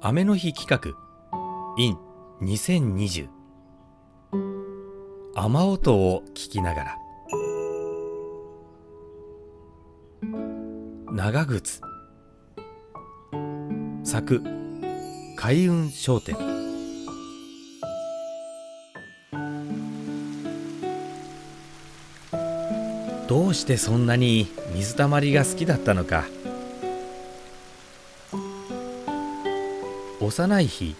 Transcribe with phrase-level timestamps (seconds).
[0.00, 0.96] 雨の日企画
[1.76, 1.96] in
[2.40, 3.28] 2020
[5.34, 6.96] 雨音を聞きながら。
[11.12, 11.80] 長靴。
[14.04, 14.40] 作
[15.36, 16.36] 開運商店。
[23.26, 26.24] どうしてそんなに水たまりが好きだったのか。
[30.28, 30.94] 幼い日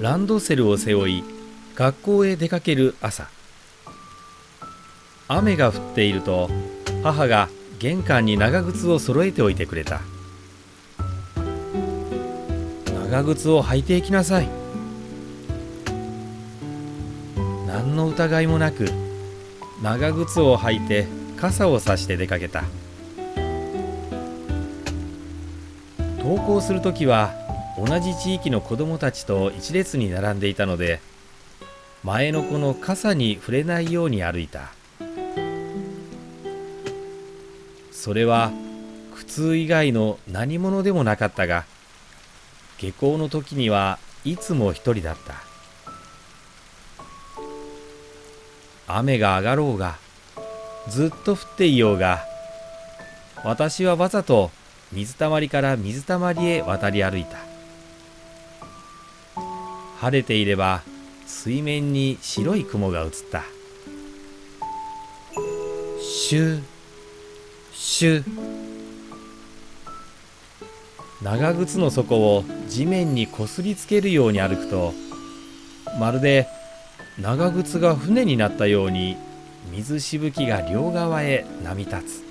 [0.00, 1.22] ランドセルを背負い
[1.74, 3.28] 学校へ出かける朝。
[5.28, 6.48] 雨が降っていると
[7.02, 10.00] 母が玄関に長靴を揃えておいてくれた。
[13.10, 14.48] 長靴を履いていきなさい。
[17.66, 18.86] 何の疑いもなく
[19.82, 22.64] 長靴を履いて傘をさして出かけた。
[26.16, 27.41] 登校するときは
[27.78, 31.00] 同じ地域の子供たちと一列に並んでいたので
[32.02, 34.72] 前の子の傘に触れないように歩いた。
[37.90, 38.50] それは
[39.14, 41.64] 苦痛以外の何者でもなかったが
[42.78, 45.34] 下校の時にはいつも一人だった。
[48.88, 49.96] 雨が上がろうが
[50.88, 52.24] ずっと降っていようが
[53.44, 54.50] 私はわざと
[54.92, 57.51] 水たまりから水たまりへ渡り歩いた。
[60.02, 60.82] 晴れていれば
[61.26, 63.44] 水面に白い雲が映った。
[66.02, 66.62] シュ
[67.72, 68.24] シュ
[71.22, 74.92] 長靴の底を地面にこすりつけるように歩くと
[76.00, 76.48] まるで
[77.20, 79.16] 長靴が船になったように
[79.70, 82.24] 水しぶきが両側へ波立つ。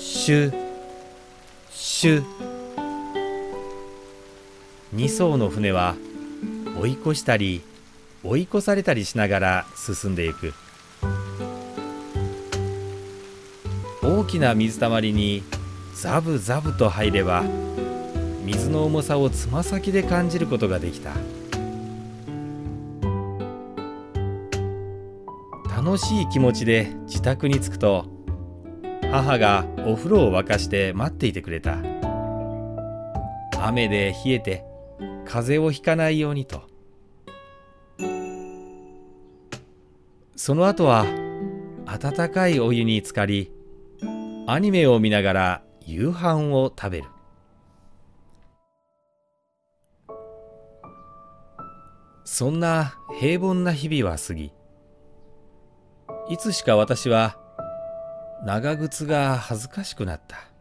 [0.00, 0.68] シュ
[1.70, 2.47] シュ
[4.94, 5.96] 2艘の船は
[6.80, 7.60] 追い越したり
[8.24, 10.54] 追い越されたりしながら進んでいく。
[14.02, 15.42] 大きな水たまりに
[15.94, 17.44] ザブザブと入れば
[18.44, 21.12] 水の重さをつま先で感じることができた。
[25.76, 28.06] 楽しい気持ちで自宅に着くと
[29.10, 31.76] 母がお風呂を沸かして待っていてくれた。
[33.60, 34.67] 雨で冷えて
[35.28, 36.62] 風邪をひかないようにと。
[40.34, 41.04] その後は
[41.84, 43.52] 温かいお湯に浸かり
[44.46, 47.08] アニメを見ながら夕飯を食べる。
[52.24, 54.52] そんな平凡な日々は過ぎ
[56.30, 57.36] いつしか私は
[58.44, 60.57] 長靴が恥ずかしくなった。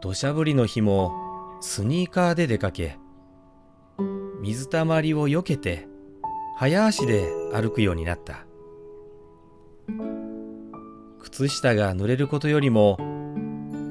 [0.00, 2.96] 土砂降りの日もスニーカーで出かけ
[4.40, 5.88] 水たまりをよけて
[6.56, 8.46] 早足で歩くようになった。
[11.20, 12.96] 靴下が濡れることよりも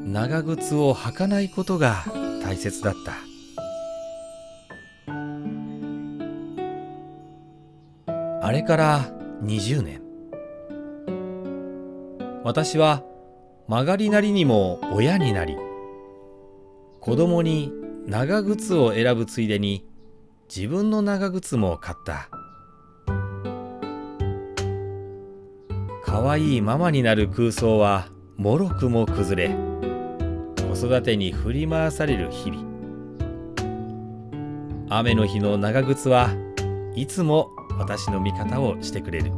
[0.06, 2.06] 長靴を履かないことが
[2.42, 3.14] 大切だった。
[8.42, 9.12] あれから
[9.44, 10.02] 20年。
[12.44, 13.04] 私は
[13.68, 15.58] 曲がりなりにも親になり
[17.08, 17.72] 子供に
[18.06, 19.88] 長靴を選ぶついでに
[20.54, 22.28] 自分の長靴も買った。
[26.04, 29.56] 可愛いママになる空想はもろくも崩れ
[30.70, 32.68] 子育てに振り回される日々。
[34.90, 36.32] 雨の日の長靴は
[36.94, 39.32] いつも私の味方をしてくれる。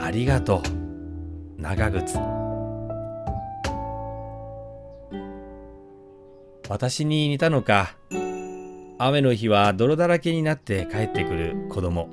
[0.00, 0.60] ありがと
[1.58, 2.33] う長靴。
[6.68, 7.94] 私に似たのか。
[8.98, 12.08] 雨の日は泥だらけになって帰ってくる子供。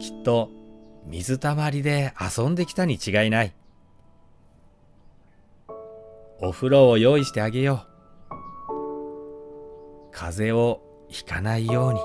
[0.00, 0.50] きっと
[1.06, 3.54] 水たまりで遊んできたに違いない。
[6.40, 7.92] お風呂を用意してあげよう。
[10.10, 12.00] 風邪をひかないように。